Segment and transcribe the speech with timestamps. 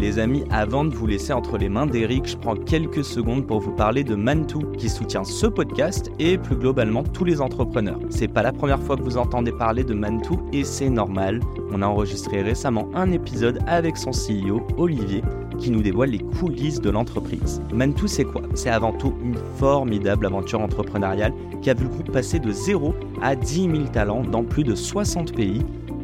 [0.00, 3.60] Les amis, avant de vous laisser entre les mains d'Eric, je prends quelques secondes pour
[3.60, 8.00] vous parler de Mantou, qui soutient ce podcast et plus globalement tous les entrepreneurs.
[8.10, 11.40] C'est pas la première fois que vous entendez parler de Mantou et c'est normal.
[11.72, 15.22] On a enregistré récemment un épisode avec son CEO, Olivier,
[15.58, 17.62] qui nous dévoile les coulisses de l'entreprise.
[17.72, 18.42] Mantou, c'est quoi?
[18.54, 21.32] C'est avant tout une formidable aventure entrepreneuriale
[21.62, 24.74] qui a vu le groupe passer de 0 à 10 000 talents dans plus de
[24.74, 25.62] 60 pays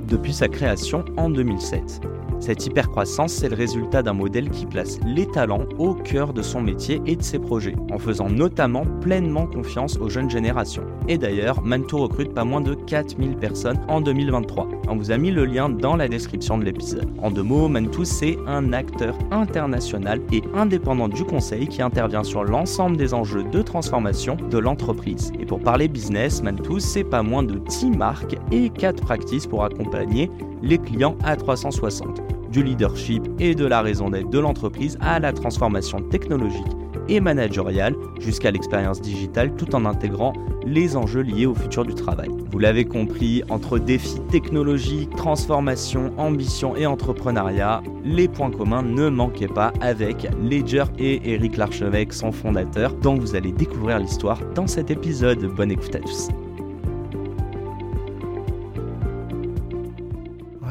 [0.09, 2.00] depuis sa création en 2007.
[2.40, 6.62] Cette hypercroissance, c'est le résultat d'un modèle qui place les talents au cœur de son
[6.62, 10.84] métier et de ses projets, en faisant notamment pleinement confiance aux jeunes générations.
[11.06, 14.68] Et d'ailleurs, Mantou recrute pas moins de 4000 personnes en 2023.
[14.88, 17.09] On vous a mis le lien dans la description de l'épisode.
[17.23, 22.43] En deux mots, Mantou, c'est un acteur international et indépendant du conseil qui intervient sur
[22.43, 25.30] l'ensemble des enjeux de transformation de l'entreprise.
[25.38, 29.62] Et pour parler business, Mantou, c'est pas moins de 10 marques et 4 practices pour
[29.62, 30.30] accompagner
[30.62, 35.32] les clients à 360 du leadership et de la raison d'être de l'entreprise à la
[35.32, 36.66] transformation technologique
[37.08, 40.32] et managériale jusqu'à l'expérience digitale tout en intégrant
[40.66, 42.28] les enjeux liés au futur du travail.
[42.50, 49.48] Vous l'avez compris, entre défis technologiques, transformation, ambition et entrepreneuriat, les points communs ne manquaient
[49.48, 54.90] pas avec Ledger et Eric Larchevêque, son fondateur, dont vous allez découvrir l'histoire dans cet
[54.90, 55.44] épisode.
[55.54, 56.28] Bonne écoute à tous.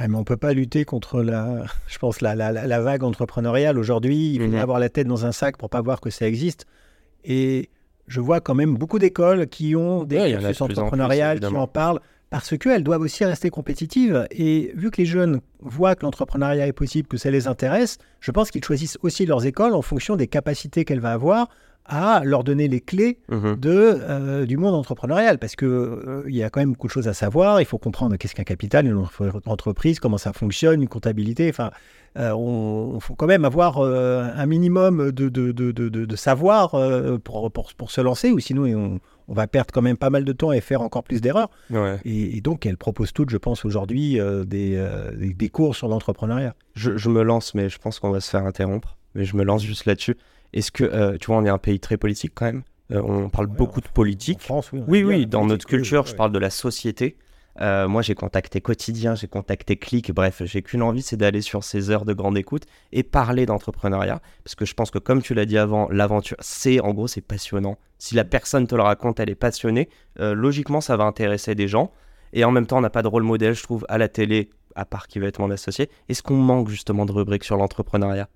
[0.07, 3.77] Mais on peut pas lutter contre la, je pense, la, la, la vague entrepreneuriale.
[3.77, 4.55] Aujourd'hui, il faut Mhm.
[4.55, 6.65] avoir la tête dans un sac pour pas voir que ça existe.
[7.23, 7.69] Et
[8.07, 11.39] je vois quand même beaucoup d'écoles qui ont des Ouais, cursus plus en plus, entrepreneuriales,
[11.39, 14.27] qui en parlent, parce qu'elles doivent aussi rester compétitives.
[14.31, 18.31] Et vu que les jeunes voient que l'entrepreneuriat est possible, que ça les intéresse, je
[18.31, 21.49] pense qu'ils choisissent aussi leurs écoles en fonction des capacités qu'elles vont avoir
[21.89, 23.55] à leur donner les clés Mhm.
[23.57, 27.07] de, euh, du monde entrepreneurial parce que euh, y a quand même beaucoup de choses
[27.07, 27.59] à savoir.
[27.61, 31.49] Il faut comprendre qu'est-ce qu'un capital, une entre- entreprise, comment ça fonctionne, une comptabilité.
[31.49, 31.71] Enfin,
[32.17, 36.75] euh, on, on faut quand même avoir euh, un minimum de, de, de, de, savoir
[36.75, 40.09] euh, pour, pour, pour se lancer, ou sinon on, on va perdre quand même pas
[40.09, 41.49] mal de temps et faire encore plus d'erreurs.
[41.71, 41.97] Ouais.
[42.05, 44.83] Et, et donc, elle propose toutes, je pense, aujourd'hui des,
[45.17, 46.55] des, des cours sur l'entrepreneuriat.
[46.75, 48.95] Je, je me lance, mais je pense qu'on va se faire interrompre.
[49.15, 50.15] Mais je me lance juste là-dessus.
[50.53, 52.63] Est-ce que, euh, tu vois, on est un pays très politique quand même.
[52.91, 54.41] Euh, on parle Ouais, beaucoup de En politique.
[54.41, 54.81] France, oui.
[54.87, 57.17] Oui, oui, dans notre culture, je parle de la société.
[57.61, 61.63] Euh, moi, j'ai contacté Quotidien, j'ai contacté Click, bref, j'ai qu'une envie, c'est d'aller sur
[61.63, 64.21] ces heures de grande écoute et parler d'entrepreneuriat.
[64.43, 67.21] Parce que je pense que, comme tu l'as dit avant, l'aventure, c'est, en gros, c'est
[67.21, 67.77] passionnant.
[67.97, 71.91] Si la personne te le raconte, elle est passionnée, logiquement, ça va intéresser des gens.
[72.33, 74.49] Et en même temps, on n'a pas de rôle modèle, je trouve, à la télé,
[74.75, 75.89] à part qui va être mon associé.
[76.07, 78.29] Est-ce qu'on manque justement de rubriques sur l'entrepreneuriat?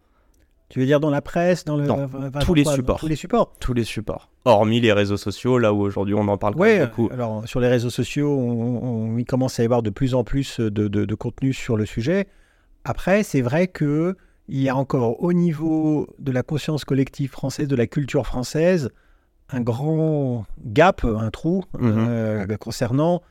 [0.73, 2.99] Tu veux dire dans la presse, dans le, Dans enfin, enfin, tous les quoi, supports.
[2.99, 3.53] Tous les supports.
[3.59, 4.31] Tous les supports.
[4.43, 7.09] Hormis les réseaux sociaux, là où aujourd'hui on en parle beaucoup.
[7.13, 10.23] alors sur les réseaux sociaux, on, on- il commence à y avoir de plus en
[10.23, 12.25] plus de, de, de contenu sur le sujet.
[12.85, 14.15] Après, c'est vrai que
[14.49, 18.89] il y a encore au niveau de la conscience collective française, de la culture française,
[19.51, 22.05] un grand gap, un trou Mhm.
[22.09, 23.21] euh, concernant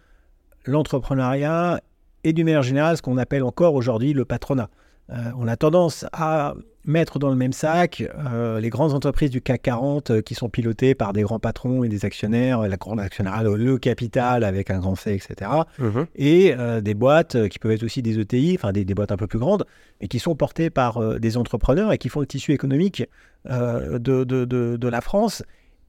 [0.67, 1.81] l'entrepreneuriat
[2.25, 4.69] et d'une manière générale ce qu'on appelle encore aujourd'hui le patronat.
[5.11, 6.55] Euh, on a tendance à
[6.85, 10.49] mettre dans le même sac euh, les grandes entreprises du CAC 40 euh, qui sont
[10.49, 14.79] pilotées par des grands patrons et des actionnaires, la grande actionnariat, le, capital avec un
[14.79, 15.51] grand C, etc.
[15.79, 16.07] Mhm.
[16.17, 19.17] Et euh, des boîtes qui peuvent être aussi des ETI, enfin des, des boîtes un
[19.17, 19.65] peu plus grandes,
[20.01, 23.05] mais qui sont portées par des entrepreneurs et qui font le tissu économique
[23.49, 24.45] de, de, de,
[24.77, 25.43] de la France.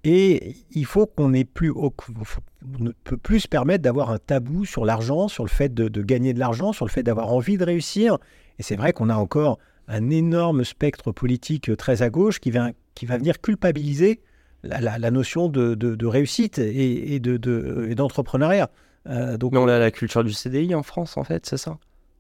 [0.04, 1.44] Et il faut qu'on ne
[3.04, 6.40] peut plus se permettre d'avoir un tabou sur l'argent, sur le fait de, gagner de
[6.40, 8.18] l'argent, sur le fait d'avoir envie de réussir.
[8.60, 12.52] Et c'est vrai qu'on a encore un énorme spectre politique euh, très à gauche qui
[12.52, 14.22] va, qui va venir culpabiliser
[14.64, 18.70] la, notion de, réussite et, et de- de- et d'entrepreneuriat.
[19.10, 21.78] Euh, Mais on a la culture du CDI en France, en fait, c'est ça?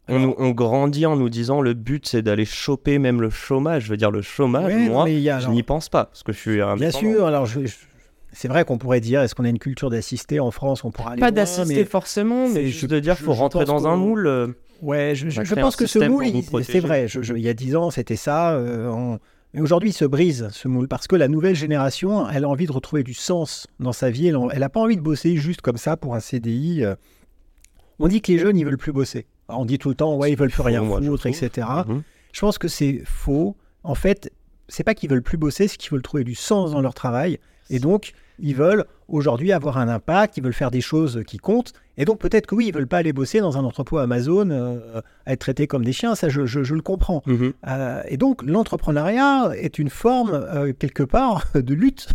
[0.09, 3.29] On, Alors- nous- on grandit en nous disant le but c'est d'aller choper même le
[3.29, 3.85] chômage.
[3.85, 6.61] Je veux dire, le chômage, moi, a- je n'y pense pas parce que je suis
[6.61, 7.75] un Bien sûr, alors je- je-
[8.33, 11.11] c'est vrai qu'on pourrait dire, est-ce qu'on a une culture d'assister en France On pourra
[11.11, 13.95] aller Pas d'assister mais- forcément, mais juste je- de dire faut je rentrer dans un
[13.95, 14.27] moule.
[14.27, 14.47] euh,
[14.81, 16.25] Ouais, je, je- pense que ce moule,
[16.63, 17.07] c'est vrai.
[17.07, 18.51] je- je- il y a dix ans, c'était ça.
[18.55, 19.19] euh, on-
[19.55, 22.65] Mais aujourd'hui, il se brise ce moule parce que la nouvelle génération, elle a envie
[22.65, 24.27] de retrouver du sens dans sa vie.
[24.29, 26.83] Elle n'a pas envie de bosser juste comme ça pour un CDI.
[26.83, 26.95] euh.
[27.99, 29.27] On dit que les jeunes, ils veulent plus bosser.
[29.49, 31.67] On dit tout le temps, ouais, ils veulent plus rien Moi, foutre, etc.
[31.87, 32.01] Mhm.
[32.31, 33.55] Je pense que c'est faux.
[33.83, 34.31] En fait,
[34.67, 37.39] c'est pas qu'ils veulent plus bosser, c'est qu'ils veulent trouver du sens dans leur travail.
[37.69, 41.73] Et donc, ils veulent aujourd'hui avoir un impact, ils veulent faire des choses qui comptent.
[41.97, 45.01] Et donc, peut-être que oui, ils veulent pas aller bosser dans un entrepôt Amazon, euh,
[45.27, 47.21] être traités comme des chiens, ça je, je- le comprends.
[47.27, 47.53] Mhm.
[47.67, 52.07] Euh, et donc, l'entrepreneuriat est une forme, euh, quelque part, de lutte,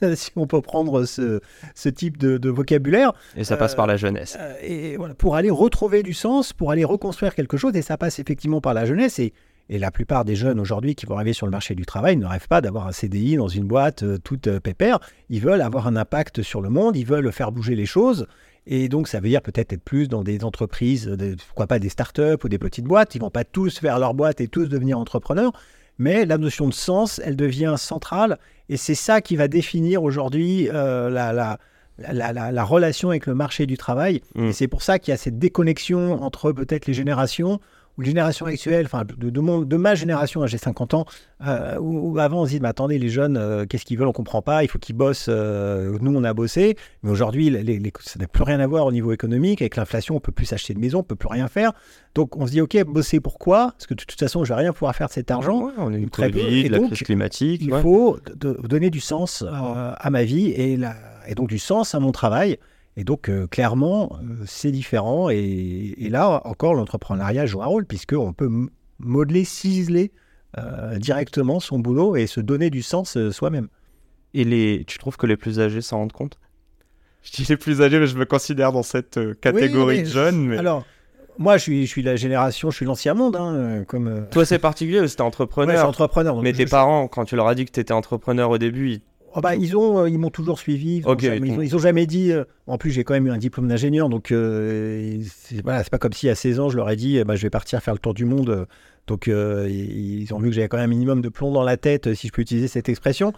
[0.14, 1.40] si on peut prendre ce,
[1.74, 4.36] ce type de, de vocabulaire, Et ça passe Euh, par la jeunesse.
[4.40, 7.96] euh, et voilà, pour aller retrouver du sens, pour aller reconstruire quelque chose, et ça
[7.96, 9.18] passe effectivement par la jeunesse.
[9.18, 9.32] Et,
[9.68, 12.26] et la plupart des jeunes aujourd'hui qui vont arriver sur le marché du travail ne
[12.26, 15.00] rêvent pas d'avoir un CDI dans une boîte euh, toute euh, pépère.
[15.28, 18.26] Ils veulent avoir un impact sur le monde, ils veulent faire bouger les choses.
[18.68, 21.78] Et donc, ça veut dire peut-être être plus dans des entreprises, euh, des- pourquoi pas
[21.80, 23.14] des startups ou des petites boîtes.
[23.16, 25.52] Ils vont pas tous faire leur boîte et tous devenir entrepreneurs.
[25.98, 28.38] Mais la notion de sens, elle devient centrale.
[28.68, 31.58] Et c'est ça qui va définir aujourd'hui euh, la, la,
[31.98, 34.20] la, la- la relation avec le marché du travail.
[34.34, 34.46] Mm.
[34.46, 37.60] Et c'est pour ça qu'il y a cette déconnexion entre peut-être les générations,
[37.98, 41.06] ou les générations actuelles, enfin de, de mon- de ma génération, hein, j'ai 50 ans,
[41.46, 44.08] euh, où, où avant on se dit, mais attendez, les jeunes, euh, qu'est-ce qu'ils veulent,
[44.08, 47.62] on comprend pas, il faut qu'ils bossent, euh, nous on a bossé, mais aujourd'hui les-
[47.62, 50.46] les- ça n'a plus rien à voir au niveau économique, avec l'inflation on peut plus
[50.46, 51.72] s'acheter de maison, on peut plus rien faire,
[52.14, 54.72] donc on se dit, ok, bosser pourquoi Parce que de toute façon je vais rien
[54.72, 57.62] pouvoir faire de cet argent, Ouais, on a eu très la donc, crise climatique.
[57.64, 57.80] il ouais.
[57.82, 60.96] faut donner du sens euh, à ma vie et, la-
[61.28, 62.58] et donc du sens à mon travail.
[62.96, 65.28] Et donc, euh, clairement, euh, c'est différent.
[65.30, 68.50] Et, et là, encore, l'entrepreneuriat joue un rôle, puisqu'on peut
[68.98, 70.12] modeler, ciseler
[70.58, 73.68] euh, directement son boulot et se donner du sens soi-même.
[74.32, 74.84] Et les...
[74.86, 76.38] tu trouves que les plus âgés s'en rendent compte?
[77.22, 80.46] Je dis les plus âgés, mais je me considère dans cette catégorie Oui, de jeunes.
[80.46, 80.56] Mais...
[80.58, 80.84] Alors,
[81.38, 84.26] moi, je suis, je suis la génération, je suis l'ancien monde, hein, comme.
[84.30, 85.86] Toi, c'est particulier, que t'es ouais, entrepreneur.
[85.86, 86.34] entrepreneur.
[86.34, 88.56] donc mais je- tes parents, quand tu leur as dit que tu étais entrepreneur au
[88.58, 89.00] début, ils-
[89.36, 90.96] Oh bah, ils ont, euh, ils m'ont toujours suivi.
[90.96, 92.32] Ils ont Ok, jamais, ils ont, ils ont jamais dit.
[92.32, 95.98] euh, en plus, j'ai quand même eu un diplôme d'ingénieur, donc euh, c'est voilà, pas
[95.98, 98.00] comme si à 16 ans je leur ai dit, ben, je vais partir faire le
[98.00, 98.66] tour du monde.
[99.06, 101.76] Donc, euh, ils ont vu que j'avais quand même un minimum de plomb dans la
[101.76, 103.32] tête, si je peux utiliser cette expression.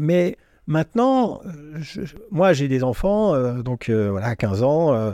[0.00, 1.40] Mais maintenant,
[1.80, 5.12] je- moi, j'ai des enfants, donc voilà, 15 ans.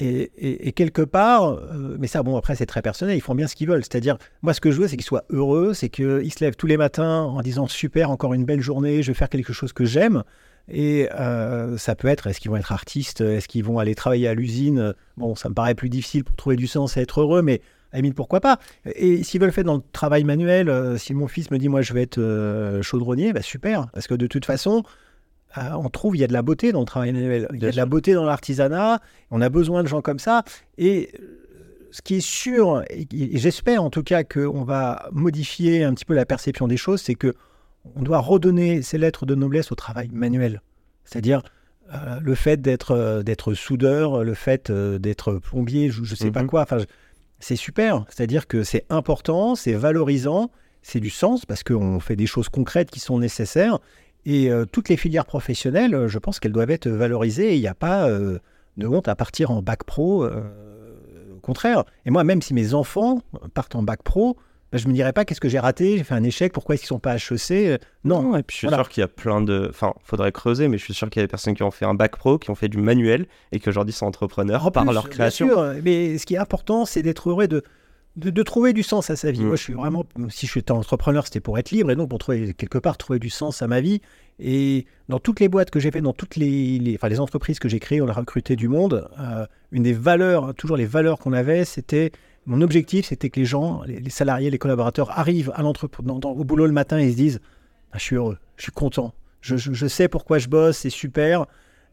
[0.00, 3.54] Et, quelque part, euh, mais ça, bon, après, c'est très personnel, ils font bien ce
[3.54, 3.82] qu'ils veulent.
[3.82, 6.66] C'est-à-dire, moi, ce que je veux, c'est qu'ils soient heureux, c'est qu'ils se lèvent tous
[6.66, 9.84] les matins en disant super, encore une belle journée, je vais faire quelque chose que
[9.84, 10.22] j'aime.
[10.68, 14.28] Et euh, ça peut être, est-ce qu'ils vont être artistes Est-ce qu'ils vont aller travailler
[14.28, 14.94] à l'usine?
[15.16, 17.60] Bon, ça me paraît plus difficile pour trouver du sens et être heureux, mais
[17.92, 18.58] à limite, pourquoi pas?
[18.94, 21.82] Et s'ils veulent faire dans le travail manuel, euh, si mon fils me dit, moi,
[21.82, 23.88] je vais être chaudronnier, bah, super.
[23.92, 24.84] Parce que de toute façon,
[25.58, 27.48] euh, on trouve, il y a de la beauté dans le travail manuel.
[27.52, 29.00] Il y a de la beauté dans l'artisanat.
[29.30, 30.44] On a besoin de gens comme ça.
[30.78, 35.82] Et euh, ce qui est sûr, et et j'espère en tout cas qu'on va modifier
[35.82, 37.34] un petit peu la perception des choses, c'est que
[37.96, 40.60] on doit redonner ces lettres de noblesse au travail manuel.
[41.04, 41.42] C'est-à-dire
[41.92, 46.48] euh, le fait d'être d'être soudeur, le fait d'être plombier, je ne sais pas Mhm.
[46.48, 46.62] quoi.
[46.62, 46.78] Enfin,
[47.40, 48.04] c'est super.
[48.08, 50.50] C'est-à-dire que c'est important, c'est valorisant,
[50.82, 53.80] c'est du sens parce qu'on fait des choses concrètes qui sont nécessaires.
[54.26, 57.54] Et euh, toutes les filières professionnelles, euh, je pense qu'elles doivent être valorisées.
[57.56, 58.38] Il n'y a pas euh,
[58.76, 60.24] de honte à partir en bac pro.
[60.24, 60.42] euh,
[61.36, 61.84] au contraire.
[62.04, 63.22] Et moi, même si mes enfants
[63.54, 64.36] partent en bac pro,
[64.72, 66.82] ben, je me dirais pas qu'est-ce que j'ai raté, j'ai fait un échec, pourquoi est-ce
[66.82, 68.36] qu'ils sont pas HEC Euh, Non.
[68.36, 68.82] et puis je suis Voilà.
[68.84, 69.66] sûr qu'il y a plein de.
[69.70, 71.86] Enfin, faudrait creuser, mais je suis sûr qu'il y a des personnes qui ont fait
[71.86, 74.84] un bac pro, qui ont fait du manuel et qui aujourd'hui sont entrepreneurs En par
[74.84, 75.48] plus, leur bien création.
[75.48, 77.64] sûr, mais ce qui est important, c'est d'être heureux de,
[78.16, 79.40] de, de trouver du sens à sa vie.
[79.42, 79.46] Mm.
[79.46, 82.18] Moi, je suis vraiment, si je suis entrepreneur, c'était pour être libre et donc pour
[82.18, 84.00] trouver quelque part trouver du sens à ma vie.
[84.38, 87.58] Et dans toutes les boîtes que j'ai fait, dans toutes les, les- enfin, les entreprises
[87.58, 89.08] que j'ai créées, on a recruté du monde.
[89.20, 92.10] euh, une des valeurs, toujours les valeurs qu'on avait, c'était
[92.46, 96.30] mon objectif, c'était que les gens, les, les salariés, les collaborateurs arrivent à dans- dans-
[96.32, 97.40] au boulot le matin et se disent,
[97.92, 100.90] Ah, je suis heureux, je suis content, je, je- je sais pourquoi je bosse, c'est
[100.90, 101.46] super.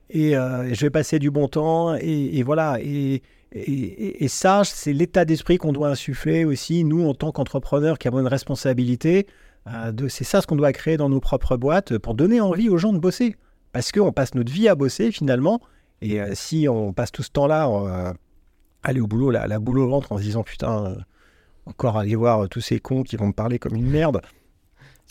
[0.10, 1.96] Et euh, je vais passer du bon temps.
[1.96, 2.78] Et, et voilà.
[2.82, 3.22] Et,
[3.52, 7.98] et, et- et ça, c'est l'état d'esprit qu'on doit insuffler aussi, nous, en tant qu'entrepreneurs
[7.98, 9.28] qui avons une responsabilité.
[9.68, 12.78] euh, c'est ça ce qu'on doit créer dans nos propres boîtes pour donner envie aux
[12.78, 13.36] gens de bosser.
[13.74, 15.60] Parce qu'on passe notre vie à bosser finalement.
[16.02, 18.14] Et euh, si on passe tout ce temps-là à
[18.84, 20.96] aller au boulot, la, la boule au ventre en se disant putain,
[21.66, 24.22] encore aller voir tous ces cons qui vont me parler comme une merde.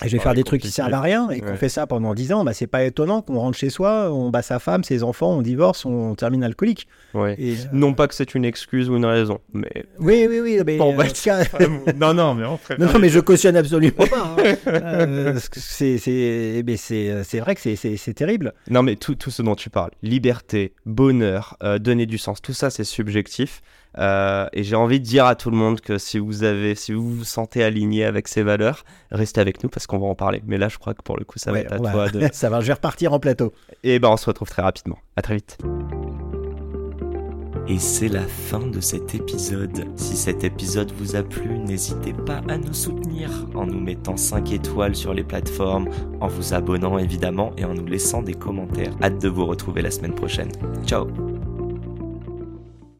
[0.04, 2.12] Et je vais faire des trucs qui servent à rien et qu'on fait ça pendant
[2.14, 5.02] 10 ans, bah, c'est pas étonnant qu'on rentre chez soi, on bat sa femme, ses
[5.02, 6.86] enfants, on divorce, on termine alcoolique.
[7.14, 7.34] Ouais.
[7.38, 9.86] Et, euh, Non pas que c'est une excuse ou une raison, mais.
[9.98, 10.58] Oui, oui, oui.
[10.66, 11.44] Mais, Bon, euh, bah, cas-
[11.96, 14.34] non, non, mais on non, non, mais je cautionne absolument pas.
[14.36, 14.36] hein.
[14.66, 15.96] Euh, parce que c'est,
[17.40, 18.52] vrai que c'est, terrible.
[18.68, 22.52] Non, mais tout, tout ce dont tu parles, liberté, bonheur, euh, donner du sens, tout
[22.52, 23.62] ça c'est subjectif.
[23.98, 26.92] Euh, et j'ai envie de dire à tout le monde que si vous avez, si
[26.92, 30.42] vous vous sentez aligné avec ces valeurs, restez avec nous parce qu'on va en parler.
[30.46, 32.08] Mais là, je crois que pour le coup, ça va être à toi.
[32.08, 32.28] De...
[32.32, 33.52] ça va, je vais repartir en plateau.
[33.82, 34.98] Et ben, on se retrouve très rapidement.
[35.16, 35.58] À très vite.
[37.68, 39.86] Et c'est la fin de cet épisode.
[39.96, 44.52] Si cet épisode vous a plu, n'hésitez pas à nous soutenir en nous mettant 5
[44.52, 45.88] étoiles sur les plateformes,
[46.20, 48.92] en vous abonnant évidemment et en nous laissant des commentaires.
[49.02, 50.52] Hâte de vous retrouver la semaine prochaine.
[50.86, 51.08] Ciao